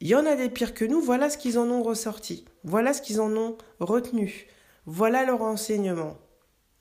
[0.00, 1.00] il y en a des pires que nous.
[1.00, 2.44] Voilà ce qu'ils en ont ressorti.
[2.64, 4.46] Voilà ce qu'ils en ont retenu.
[4.86, 6.18] Voilà leur enseignement.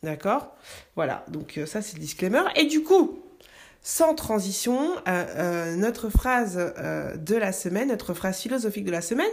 [0.03, 0.55] D'accord?
[0.95, 1.25] Voilà.
[1.29, 2.43] Donc ça c'est le disclaimer.
[2.55, 3.21] Et du coup
[3.81, 9.01] sans transition, euh, euh, notre phrase euh, de la semaine, notre phrase philosophique de la
[9.01, 9.31] semaine,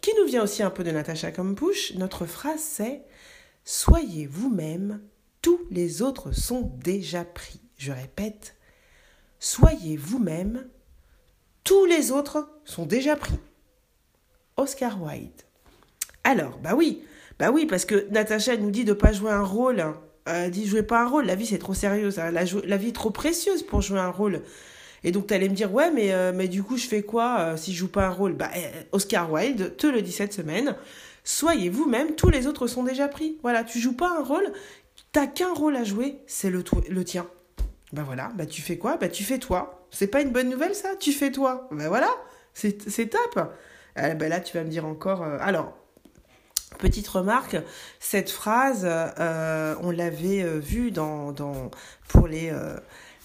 [0.00, 3.02] qui nous vient aussi un peu de Natacha Kampusch, notre phrase c'est
[3.64, 5.00] Soyez vous-même,
[5.42, 7.60] tous les autres sont déjà pris.
[7.76, 8.54] Je répète,
[9.40, 10.68] soyez vous-même,
[11.64, 13.38] tous les autres sont déjà pris.
[14.56, 15.42] Oscar Wilde.
[16.22, 17.02] Alors, bah oui,
[17.38, 20.00] bah oui, parce que Natacha nous dit de ne pas jouer un rôle hein.
[20.26, 22.94] Elle dit jouez pas un rôle, la vie c'est trop sérieux, la, la, vie est
[22.94, 24.42] trop précieuse pour jouer un rôle.
[25.06, 27.38] Et donc tu allais me dire ouais mais euh, mais du coup je fais quoi
[27.38, 28.34] euh, si je joue pas un rôle?
[28.34, 30.74] Bah eh, Oscar Wilde te le dit cette semaine.
[31.22, 33.38] Soyez vous-même, tous les autres sont déjà pris.
[33.42, 34.52] Voilà, tu joues pas un rôle,
[35.12, 36.62] t'as qu'un rôle à jouer, c'est le,
[37.04, 37.26] tien.
[37.92, 38.96] Bah voilà, bah tu fais quoi?
[38.96, 39.86] Bah tu fais toi.
[39.92, 40.96] C'est pas une bonne nouvelle ça?
[40.98, 41.68] Tu fais toi.
[41.70, 42.10] Bah voilà,
[42.52, 42.76] c'est
[43.08, 43.48] top.
[43.94, 45.22] Ben là tu vas me dire encore.
[45.22, 45.72] Euh, alors
[46.78, 47.56] Petite remarque,
[48.00, 51.32] cette phrase, euh, on l'avait euh, vue dans,
[52.08, 52.76] pour les, euh,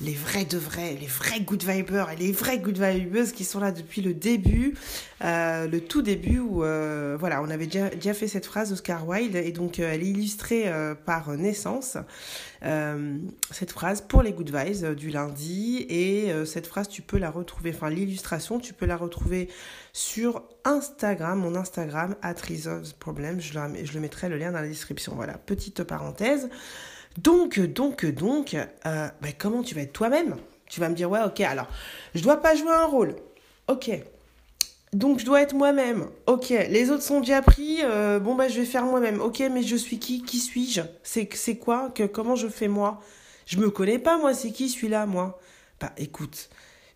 [0.04, 3.60] les vrais de vrais, les vrais good vibers et les vrais good vibeuses qui sont
[3.60, 4.74] là depuis le début,
[5.22, 6.58] le tout début où
[7.20, 10.72] voilà, on avait déjà, fait cette phrase Oscar Wilde et donc elle est illustrée
[11.06, 11.98] par Naissance.
[13.52, 17.72] cette phrase pour les good vibes du lundi et cette phrase tu peux la retrouver,
[17.74, 19.50] enfin l'illustration tu peux la retrouver
[19.94, 22.36] sur Instagram, mon Instagram, at
[23.00, 23.40] Problem.
[23.40, 25.14] Je, je le mettrai le lien dans la description.
[25.16, 26.50] Voilà, petite parenthèse.
[27.18, 30.38] Donc, donc, donc, euh, ben, comment tu vas être toi-même?
[30.70, 31.68] Tu vas me dire, ouais, ok, alors,
[32.16, 33.16] je dois pas jouer un rôle.
[33.68, 33.92] Ok.
[34.94, 36.08] Donc, je dois être moi-même.
[36.28, 36.50] Ok.
[36.50, 37.80] Les autres sont déjà pris.
[37.84, 39.22] Euh, bon, bah, je vais faire moi-même.
[39.22, 40.24] Ok, mais je suis qui?
[40.24, 40.82] Qui suis-je?
[41.04, 41.90] C'est c'est quoi?
[41.94, 43.02] Que, Comment je fais moi?
[43.46, 44.34] Je me connais pas, moi.
[44.34, 45.40] C'est qui celui-là, moi?
[45.80, 46.50] Bah, écoute,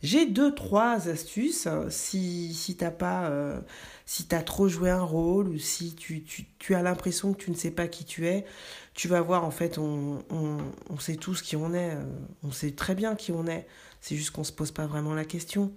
[0.05, 1.67] j'ai deux, trois astuces.
[1.89, 3.59] Si, si t'as pas, euh,
[4.05, 7.43] si tu as trop joué un rôle ou si tu, tu, tu as l'impression que
[7.43, 8.45] tu ne sais pas qui tu es,
[8.93, 10.57] tu vas voir, en fait, on, on,
[10.89, 11.97] on sait tous qui on est.
[12.43, 13.67] On sait très bien qui on est.
[13.99, 15.73] C'est juste qu'on ne se pose pas vraiment la question.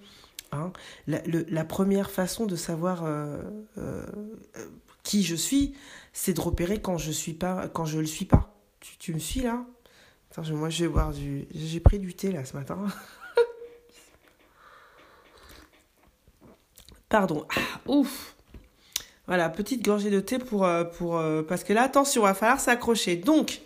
[0.53, 0.73] Hein.
[1.07, 3.43] La, le, la, première façon de savoir euh,
[3.79, 4.05] euh,
[5.03, 5.75] qui je suis,
[6.13, 8.55] c'est de repérer quand je suis pas, quand je le suis pas.
[8.81, 9.65] Tu, tu me suis là?
[10.31, 11.47] Attends, moi je vais boire du.
[11.55, 12.87] J'ai pris du thé là ce matin.
[17.09, 17.47] Pardon.
[17.57, 18.35] Ah, ouf.
[19.27, 22.61] Voilà, petite gorgée de thé pour, euh, pour parce que là attention, il va falloir
[22.61, 23.17] s'accrocher.
[23.17, 23.61] Donc,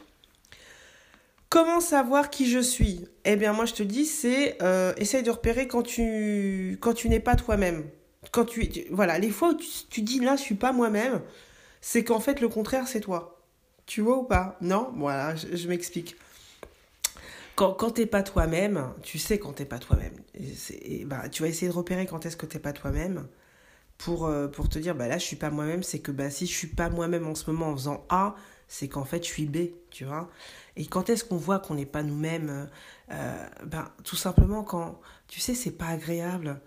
[1.53, 3.07] Comment savoir qui je suis?
[3.27, 7.37] Eh bien, moi, je te dis, c'est euh, essaye de repérer quand tu, n'es pas
[7.37, 7.85] toi-même.
[8.31, 9.59] Quand tu, voilà, les fois où
[9.91, 11.21] tu, dis là, je suis pas moi-même,
[11.83, 13.39] c'est qu'en fait, le contraire, c'est toi.
[13.85, 14.57] Tu vois ou pas?
[14.63, 14.95] Non?
[14.97, 16.17] Voilà, je m'explique.
[17.55, 20.15] Quand, quand t'es pas toi-même, tu sais quand t'es pas toi-même.
[21.07, 23.27] Bah, tu vas essayer de repérer quand est-ce que t'es pas toi-même
[23.99, 25.83] pour, euh, pour te dire, bah là, je suis pas moi-même.
[25.83, 28.35] C'est que bah, si je suis pas moi-même en ce moment en faisant A,
[28.69, 30.31] c'est qu'en fait, je suis B, tu vois.
[30.77, 32.69] Et quand est-ce qu'on voit qu'on n'est pas nous-mêmes
[33.11, 36.61] euh, ben, Tout simplement quand, tu sais, c'est pas agréable.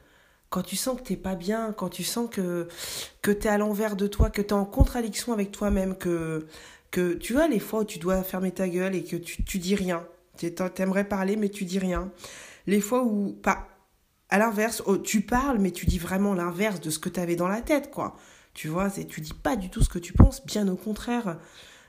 [0.50, 2.67] Quand tu sens que t'es pas bien, quand tu sens que,
[3.21, 6.45] que tu es à l'envers de toi, que tu es en contradiction avec toi-même, que,
[6.91, 9.58] que tu vois les fois où tu dois fermer ta gueule et que tu, tu
[9.58, 10.06] dis rien.
[10.38, 12.12] Tu aimerais parler mais tu dis rien.
[12.67, 13.67] Les fois où, pas,
[14.30, 17.36] à l'inverse, oh, tu parles mais tu dis vraiment l'inverse de ce que tu avais
[17.36, 18.15] dans la tête, quoi.
[18.54, 21.38] Tu vois, tu dis pas du tout ce que tu penses, bien au contraire.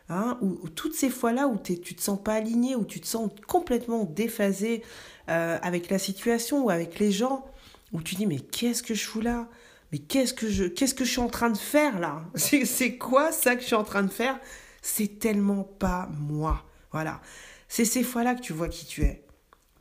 [0.09, 3.31] Hein, ou, toutes ces fois-là où tu te sens pas aligné, où tu te sens
[3.49, 4.83] complètement déphasé
[5.29, 7.45] euh, avec la situation ou avec les gens,
[7.93, 9.49] où tu dis mais qu'est-ce que je fous là?
[9.93, 12.25] Mais qu'est-ce que je qu'est-ce que je suis en train de faire là?
[12.35, 14.39] C'est quoi ça que je suis en train de faire?
[14.83, 16.65] C'est tellement pas moi.
[16.93, 17.21] Voilà.
[17.69, 19.23] C'est ces fois-là que tu vois qui tu es.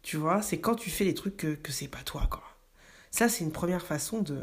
[0.01, 2.43] Tu vois, c'est quand tu fais les trucs que, que c'est pas toi quoi.
[3.11, 4.41] Ça c'est une première façon de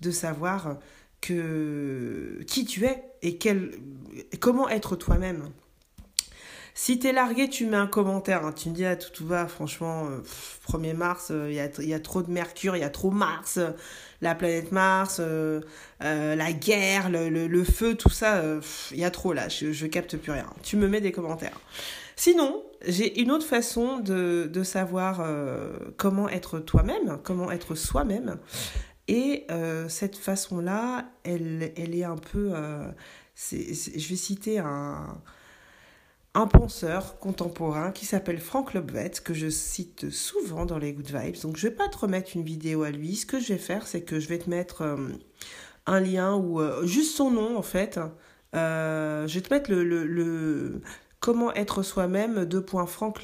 [0.00, 0.78] de savoir
[1.20, 3.72] que qui tu es et quel,
[4.40, 5.50] comment être toi-même.
[6.74, 8.46] Si t'es largué, tu mets un commentaire.
[8.46, 8.52] Hein.
[8.52, 10.08] Tu me dis, ah, tout, va, franchement,
[10.68, 12.90] 1er euh, mars, il euh, y, a, y, a, trop de Mercure, il y a
[12.90, 13.72] trop Mars, euh,
[14.22, 15.20] la planète Mars,
[16.00, 18.42] la guerre, le, le, le, feu, tout ça,
[18.92, 20.46] il y a trop là, je, je capte plus rien.
[20.62, 21.60] Tu me mets des commentaires.
[22.16, 25.26] Sinon, j'ai une autre façon de, de savoir
[25.96, 28.38] comment être toi-même, comment être soi-même.
[29.08, 32.52] Et euh, cette façon-là, elle, elle est un peu...
[32.54, 32.86] Euh,
[33.52, 35.20] je vais citer un,
[36.34, 41.40] un penseur contemporain qui s'appelle Frank Lobvet, que je cite souvent dans les Good Vibes.
[41.42, 43.16] Donc je vais pas te remettre une vidéo à lui.
[43.16, 45.08] Ce que je vais faire, c'est que je vais te mettre euh,
[45.86, 47.98] un lien ou euh, juste son nom en fait.
[48.54, 50.82] Euh, je vais te mettre le, le,
[51.20, 53.20] Comment être soi-même, deux points Franck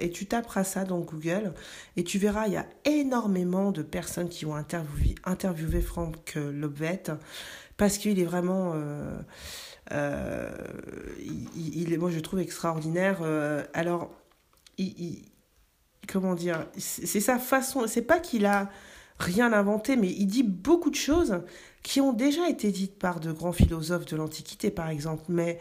[0.00, 1.54] et tu taperas ça dans Google,
[1.96, 6.36] et tu verras, il y a énormément de personnes qui ont interviewé, interviewé Franck
[7.78, 8.72] parce qu'il est vraiment...
[8.74, 9.18] Euh,
[9.92, 10.50] euh,
[11.56, 13.20] il, est, moi, je trouve extraordinaire.
[13.22, 14.10] Euh, alors,
[16.06, 17.86] comment dire C'est sa façon.
[17.86, 18.68] C'est pas qu'il a
[19.18, 21.40] rien inventé, mais il dit beaucoup de choses
[21.82, 25.22] qui ont déjà été dites par de grands philosophes de l'Antiquité, par exemple.
[25.28, 25.58] Mais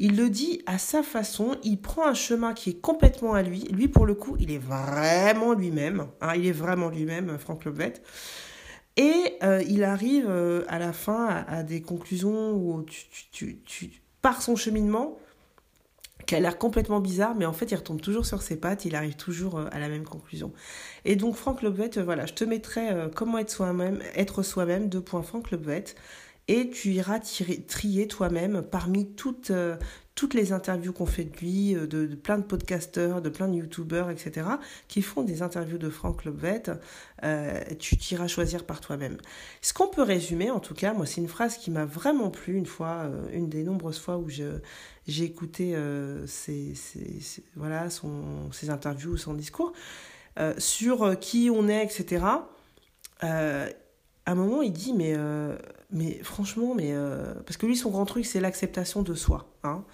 [0.00, 3.64] il le dit à sa façon, il prend un chemin qui est complètement à lui.
[3.70, 6.06] Lui, pour le coup, il est vraiment lui-même.
[6.22, 7.92] Hein, il est vraiment lui-même, Franck Lobvet.
[8.96, 12.82] Et euh, il arrive euh, à la fin à, des conclusions où
[13.30, 15.18] tu, tu, par son cheminement,
[16.26, 18.94] qui a l'air complètement bizarre, mais en fait, il retombe toujours sur ses pattes, il
[18.94, 20.54] arrive toujours euh, à la même conclusion.
[21.04, 25.22] Et donc, Franck Lobvet, voilà, je te mettrai comment être soi-même, être soi-même, deux points
[25.22, 25.84] Franck Lobvet,
[26.50, 27.20] et tu iras
[27.68, 29.76] trier toi-même parmi toutes, euh,
[30.16, 33.54] toutes les interviews qu'on fait de lui, de, de, plein de podcasteurs, de plein de
[33.54, 34.48] youtubeurs, etc.,
[34.88, 36.64] qui font des interviews de Franck Lobvet,
[37.22, 39.16] euh, tu t'iras choisir par toi-même.
[39.62, 42.56] Ce qu'on peut résumer, en tout cas, moi, c'est une phrase qui m'a vraiment plu
[42.56, 46.74] une fois, euh, une des nombreuses fois où j'ai écouté euh, ses,
[47.54, 47.86] voilà,
[48.50, 49.72] ses interviews ou son discours,
[50.40, 52.24] euh, sur qui on est, etc.,
[54.26, 55.56] à un moment, il dit, mais, euh,
[55.92, 59.52] mais franchement, mais, euh, parce que lui, son grand truc, c'est l'acceptation de soi.
[59.64, 59.84] Hein.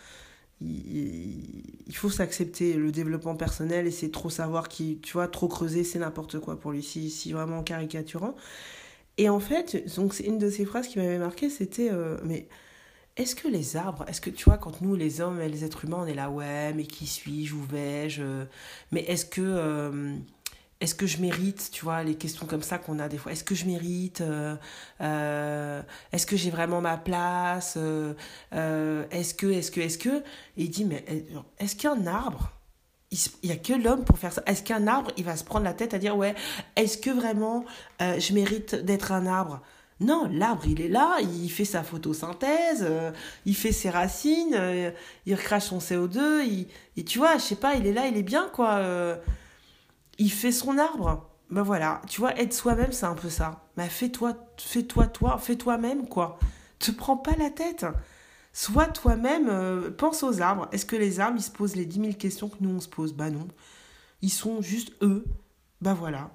[0.60, 5.48] Il, il, faut s'accepter, le développement personnel, et c'est trop savoir qui, tu vois, trop
[5.48, 8.34] creuser, c'est n'importe quoi pour lui, si, si vraiment caricaturant.
[9.18, 12.48] Et en fait, donc c'est une de ces phrases qui m'avait marqué, c'était, euh, mais
[13.16, 15.86] est-ce que les arbres, est-ce que tu vois, quand nous, les hommes et les êtres
[15.86, 18.44] humains, on est là, ouais, mais qui suis-je, où vais-je
[18.92, 20.16] Mais est-ce que euh,
[20.80, 23.44] est-ce que je mérite, tu vois, les questions comme ça qu'on a des fois, est-ce
[23.44, 24.56] que je mérite, euh,
[25.00, 28.14] euh, est-ce que j'ai vraiment ma place, euh,
[29.10, 31.04] est-ce que, est-ce que, est-ce que, et il dit, mais
[31.58, 32.52] est-ce qu'un arbre,
[33.10, 35.64] il n'y a que l'homme pour faire ça, est-ce qu'un arbre, il va se prendre
[35.64, 36.34] la tête à dire, ouais,
[36.74, 37.64] est-ce que vraiment
[38.00, 39.62] je mérite d'être un arbre?
[40.00, 42.86] Non, l'arbre, il est là, il fait sa photosynthèse,
[43.46, 44.92] il fait ses racines,
[45.24, 46.66] il recrache son CO2, il,
[46.98, 48.82] et tu vois, je sais pas, il est là, il est bien, quoi.
[50.18, 51.30] Il fait son arbre.
[51.50, 53.64] Ben voilà, tu vois, être soi-même, c'est un peu ça.
[53.76, 56.38] Ben fais-toi, fais-toi, toi, fais toi-même, quoi.
[56.78, 57.86] Te prends pas la tête.
[58.52, 60.68] Sois toi-même, pense aux arbres.
[60.72, 62.88] Est-ce que les arbres, ils se posent les 10 000 questions que nous, on se
[62.88, 63.12] pose?
[63.12, 63.46] Ben non.
[64.22, 65.24] Ils sont juste eux.
[65.80, 66.30] Ben voilà.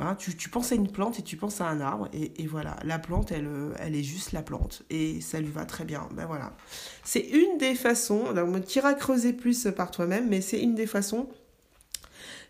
[0.00, 2.46] Hein, tu, tu, penses à une plante et tu penses à un arbre, et, et,
[2.46, 5.84] voilà, la plante, elle, euh, elle est juste la plante, et ça lui va très
[5.84, 6.08] bien.
[6.12, 6.52] Ben voilà.
[7.02, 11.28] C'est une des façons, on tira creuser plus par toi-même, mais c'est une des façons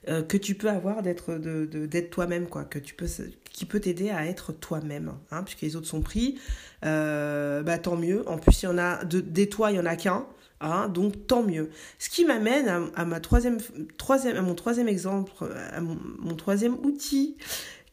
[0.06, 3.06] euh, que tu peux avoir d'être de, d'être toi-même, quoi, que tu peux,
[3.50, 6.38] qui peut t'aider à être toi-même, hein, puisque les autres sont pris,
[6.84, 8.26] euh, bah tant mieux.
[8.28, 10.26] En plus, y en a, de, des toits, il y en a qu'un.
[10.61, 11.70] Hein, donc tant mieux.
[11.98, 13.58] Ce qui m'amène à, ma troisième,
[13.96, 15.32] troisième, à mon troisième exemple,
[15.72, 17.37] à mon, troisième outil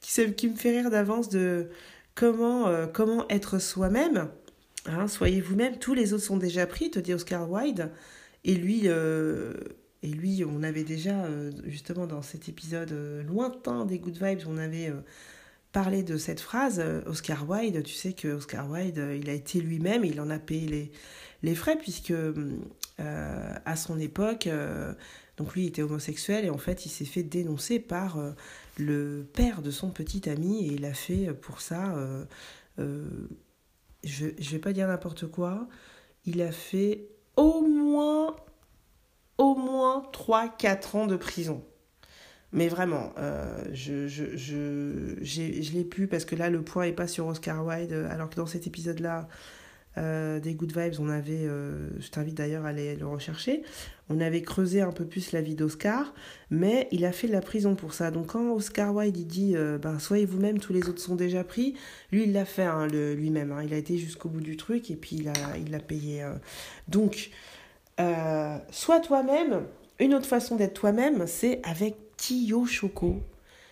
[0.02, 1.70] qui, qui, me fait rire d'avance de
[2.16, 4.30] comment, euh, comment être soi-même.
[4.88, 5.78] Hein, soyez vous-même.
[5.78, 7.92] Tous les autres sont déjà pris, te dit Oscar Wilde.
[8.44, 8.88] Et lui,
[10.04, 12.94] et lui, on avait déjà euh, justement dans cet épisode
[13.28, 14.94] lointain des Good Vibes, on avait
[15.72, 16.84] parlé de cette phrase.
[17.06, 20.92] Oscar Wilde, tu sais que Oscar Wilde, il a été lui-même, il en a payé
[21.42, 22.14] les frais, puisque
[23.02, 24.94] euh, à son époque, euh,
[25.36, 28.32] donc lui était homosexuel et en fait il s'est fait dénoncer par euh,
[28.78, 31.94] le père de son petit ami et il a fait pour ça,
[32.78, 35.68] je ne vais pas dire n'importe quoi,
[36.26, 38.38] il a fait au moins,
[39.38, 41.64] au moins 3-4 ans de prison.
[42.52, 43.12] Mais vraiment,
[43.74, 47.66] je, je, je, je l'ai plus parce que là, le point n'est pas sur Oscar
[47.66, 49.28] Wilde, alors que dans cet épisode-là,
[49.98, 53.64] euh, des Good Vibes, on avait, euh, je t'invite d'ailleurs à aller le rechercher,
[54.10, 56.14] on avait creusé un peu plus la vie d'Oscar,
[56.50, 58.12] mais il a fait de la prison pour ça.
[58.12, 61.46] Donc quand Oscar Wilde il dit euh, ben, soyez vous-même, tous les autres sont déjà
[61.46, 61.76] pris,
[62.12, 63.64] lui il l'a fait hein, lui-même, hein.
[63.64, 66.26] il a été jusqu'au bout du truc et puis il l'a il payé.
[66.90, 67.30] Donc,
[68.72, 69.66] sois toi-même,
[70.00, 73.22] une autre façon d'être toi-même, c'est avec Tio Choco.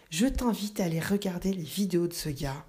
[0.10, 2.66] Je t'invite à aller regarder les vidéos de ce gars.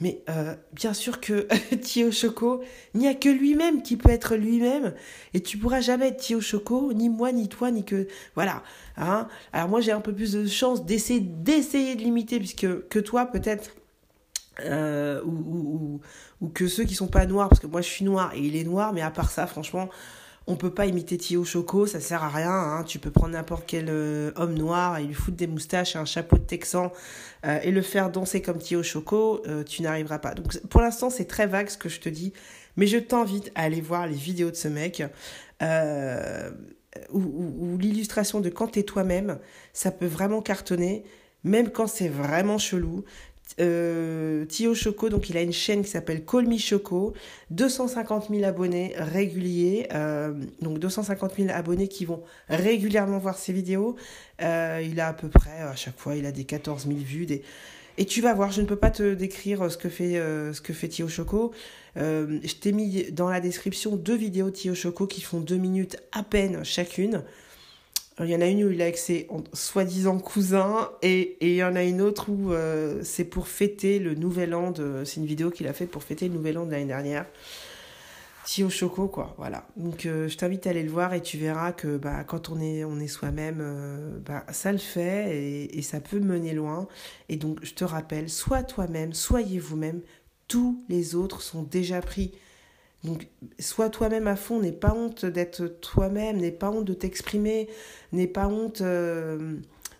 [0.00, 2.62] Mais euh, bien sûr que Tio Choco,
[2.94, 4.94] il n'y a que lui-même qui peut être lui-même.
[5.32, 8.06] Et tu pourras jamais être Tio Choco, ni moi, ni toi, ni que...
[8.34, 8.62] Voilà.
[8.96, 12.98] Hein Alors moi, j'ai un peu plus de chance d'essayer, d'essayer de limiter, puisque que
[12.98, 13.70] toi, peut-être...
[14.64, 16.00] Euh, ou, ou,
[16.40, 18.56] ou, que ceux qui sont pas noirs, parce que moi je suis noir et il
[18.56, 19.90] est noir, mais à part ça, franchement,
[20.48, 22.52] on peut pas imiter Tio Choco, ça sert à rien.
[22.52, 22.84] Hein.
[22.84, 26.04] Tu peux prendre n'importe quel euh, homme noir et lui foutre des moustaches et un
[26.04, 26.92] chapeau de texan
[27.44, 30.34] euh, et le faire danser comme Tio Choco, euh, tu n'arriveras pas.
[30.34, 32.32] Donc pour l'instant, c'est très vague ce que je te dis,
[32.76, 35.02] mais je t'invite à aller voir les vidéos de ce mec.
[37.12, 39.38] ou, l'illustration de quand t'es toi-même,
[39.72, 41.04] ça peut vraiment cartonner,
[41.42, 43.04] même quand c'est vraiment chelou.
[43.60, 47.14] Euh, Tio Choco, donc il a une chaîne qui s'appelle Call Me Choco,
[47.50, 53.96] 250 000 abonnés réguliers, euh, donc 250 000 abonnés qui vont régulièrement voir ses vidéos.
[54.42, 57.26] Euh, il a à peu près, à chaque fois, il a des 14 000 vues.
[57.98, 60.14] Et tu vas voir, je ne peux pas te décrire ce que fait,
[60.52, 61.52] ce que fait Tio Choco.
[61.96, 66.22] je t'ai mis dans la description deux vidéos Tio Choco qui font deux minutes à
[66.22, 67.22] peine chacune.
[68.20, 71.56] Il y en a une où il a avec ses soi-disant cousins et, et il
[71.56, 75.02] y en a une autre où euh, c'est pour fêter le nouvel an de...
[75.04, 77.26] C'est une vidéo qu'il a faite pour fêter le nouvel an de l'année dernière.
[78.46, 79.66] Tio Choco, quoi, voilà.
[79.76, 82.58] Donc euh, je t'invite à aller le voir et tu verras que bah, quand on
[82.58, 86.88] est, on est soi-même, euh, bah, ça le fait et, et ça peut mener loin.
[87.28, 90.00] Et donc je te rappelle, sois toi-même, soyez vous-même,
[90.48, 92.32] tous les autres sont déjà pris.
[93.04, 93.28] Donc,
[93.58, 97.68] sois toi-même à fond, n'aie pas honte d'être toi-même, n'aie pas honte de t'exprimer,
[98.12, 99.58] n'aie pas honte euh,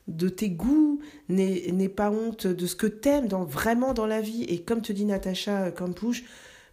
[0.09, 4.45] de tes goûts, n'aie pas honte de ce que t'aimes vraiment dans la vie.
[4.45, 6.25] Et comme te dit Natacha Campouche,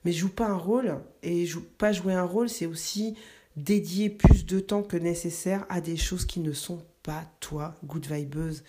[0.06, 1.00] mais joue pas un rôle.
[1.22, 3.16] Et joue, pas jouer un rôle, c'est aussi
[3.56, 8.06] dédier plus de temps que nécessaire à des choses qui ne sont pas toi, good
[8.06, 8.64] vibeuse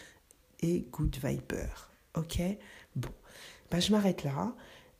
[0.61, 1.90] et good viber.
[2.17, 2.40] Ok?
[2.96, 3.11] Bon,
[3.71, 4.55] bah, je m'arrête là.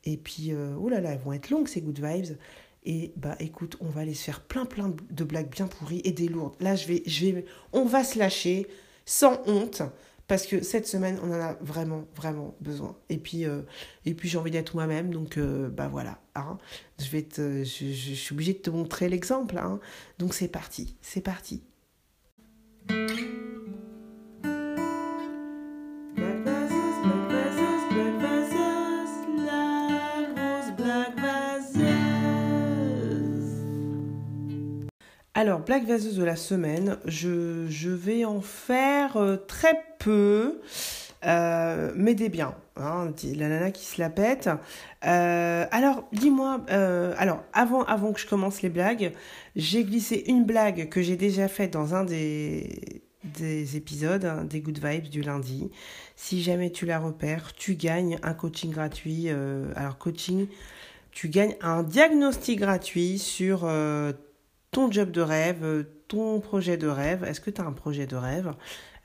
[0.05, 2.37] Et puis, euh, oh là là, elles vont être longues ces good vibes.
[2.83, 6.11] Et bah écoute, on va aller se faire plein plein de blagues bien pourries et
[6.11, 6.55] des lourdes.
[6.59, 8.67] Là, je vais, je vais, on va se lâcher
[9.05, 9.81] sans honte
[10.27, 12.95] parce que cette semaine, on en a vraiment vraiment besoin.
[13.09, 13.61] Et puis, euh,
[14.05, 16.19] et puis j'ai envie d'être moi-même, donc euh, bah voilà.
[16.35, 16.57] Hein.
[16.99, 19.57] Je vais te, je, suis obligée de te montrer l'exemple.
[19.57, 19.79] Hein.
[20.19, 21.63] Donc c'est parti, c'est parti.
[35.45, 40.59] Alors, Black Vaseuse de la semaine, je, vais en faire euh, très peu,
[41.23, 42.55] euh, mais des biens.
[42.77, 44.49] Hein, la nana qui se la pète.
[45.05, 49.13] Euh, alors, dis-moi, alors avant, que je commence les blagues,
[49.55, 54.61] j'ai glissé une blague que j'ai déjà faite dans un des, des épisodes hein, des
[54.61, 55.69] Good Vibes du lundi.
[56.15, 59.29] Si jamais tu la repères, tu gagnes un coaching gratuit.
[59.75, 60.47] Alors, coaching,
[61.11, 63.69] tu gagnes un diagnostic gratuit sur
[64.75, 67.23] ton job de rêve, ton projet de rêve.
[67.23, 68.51] Est-ce que tu as un projet de rêve?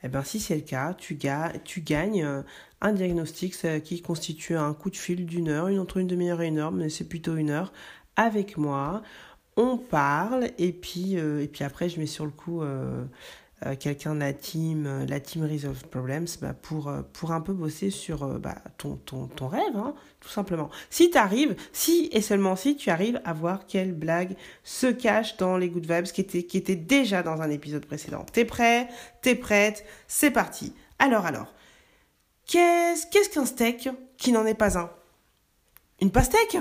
[0.03, 1.17] Eh bien, si c'est le cas, tu,
[1.63, 2.41] tu gagnes euh,
[2.81, 6.47] un diagnostic qui constitue un coup de fil d'une heure, une entre une demi-heure et
[6.47, 7.71] une heure, mais c'est plutôt une heure,
[8.17, 9.01] avec moi.
[9.55, 13.05] On parle et puis, euh, et puis après, je mets sur le coup euh,
[13.65, 17.41] euh, quelqu'un de la team, euh, la team Resolve Problems, bah, pour, euh, pour un
[17.41, 20.69] peu bosser sur bah, ton, ton, ton rêve, hein, tout simplement.
[20.89, 25.37] Si tu arrives, si et seulement si tu arrives à voir quelle blague se cache
[25.37, 28.25] dans les Good Vibes qui était, qui était déjà dans un épisode précédent.
[28.31, 28.87] T'es prêt?
[29.21, 29.85] T'es prête?
[30.07, 30.73] C'est parti.
[30.97, 31.53] Alors, alors,
[32.47, 34.89] qu'est-ce qu'un steak qui n'en est pas un?
[36.01, 36.57] Une pastèque?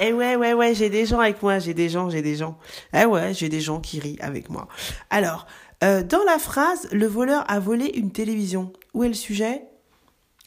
[0.00, 2.58] Eh ouais, ouais, ouais, j'ai des gens avec moi, j'ai des gens, j'ai des gens.
[2.92, 4.66] Eh ouais, j'ai des gens qui rient avec moi.
[5.10, 5.46] Alors,
[5.84, 8.72] euh, dans la phrase, le voleur a volé une télévision.
[8.92, 9.62] Où est le sujet?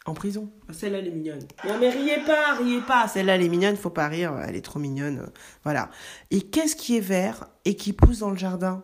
[0.06, 0.50] En prison.
[0.70, 1.46] Ah, celle-là, elle est mignonne.
[1.66, 3.08] Non mais riez pas, riez pas.
[3.10, 5.30] Celle-là, elle est mignonne, faut pas rire, elle est trop mignonne.
[5.64, 5.90] Voilà.
[6.32, 8.84] Et qu'est-ce qui est vert et qui pousse dans le jardin?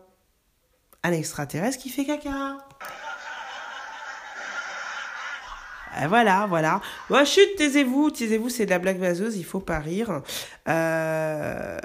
[1.02, 2.30] Un extraterrestre qui fait caca.
[2.30, 2.56] Euh,
[6.08, 6.80] voilà, voilà.
[7.10, 10.22] Oh, chut, taisez-vous, taisez-vous, c'est de la blague vaseuse, il faut pas rire.
[10.68, 11.78] Euh,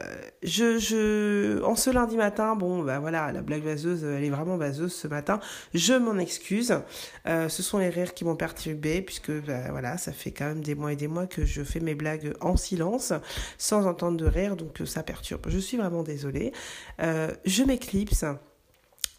[0.44, 4.58] je, je, en ce lundi matin, bon, bah voilà, la blague vaseuse, elle est vraiment
[4.58, 5.40] vaseuse ce matin.
[5.74, 6.80] Je m'en excuse.
[7.28, 10.62] Euh, ce sont les rires qui m'ont perturbé, puisque bah, voilà, ça fait quand même
[10.62, 13.14] des mois et des mois que je fais mes blagues en silence,
[13.58, 15.46] sans entendre de rire, donc ça perturbe.
[15.50, 16.52] Je suis vraiment désolée.
[17.00, 18.26] je m'éclipse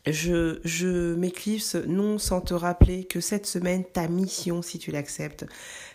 [0.07, 5.47] je, je m'éclipse non sans te rappeler que cette semaine, ta mission, si tu l'acceptes,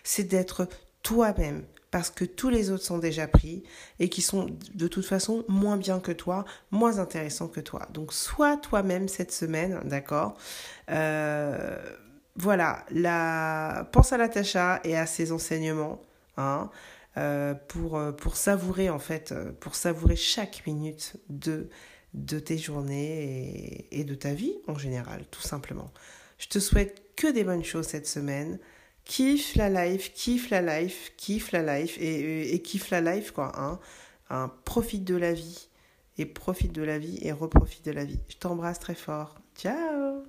[0.04, 0.68] c'est d'être
[1.04, 1.64] toi-même.
[1.92, 3.64] Parce que tous les autres sont déjà pris
[4.00, 7.88] et qui sont de toute façon moins bien que toi, moins intéressants que toi.
[7.94, 10.38] Donc sois toi-même cette semaine, d'accord?
[10.92, 11.78] Euh,
[12.36, 13.88] Voilà, la...
[13.94, 16.02] pense à Natacha et à ses enseignements.
[16.38, 16.70] Hein,
[17.18, 21.70] euh, pour, savourer chaque minute de
[22.16, 25.92] de tes journées et, de ta vie en général, tout simplement.
[26.38, 28.58] Je te souhaite que des bonnes choses cette semaine.
[29.04, 33.52] Kiffe la life, kiffe la life, kiffe la life et, et, la life quoi.
[33.60, 33.80] Hein.
[34.30, 34.52] hein.
[34.64, 35.68] profite de la vie
[36.18, 38.20] et profite de la vie et reprofite de la vie.
[38.30, 39.36] Je t'embrasse très fort.
[39.56, 40.24] Ciao